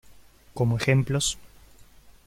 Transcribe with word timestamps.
Como 0.55 0.77
ejemplos 0.77 1.37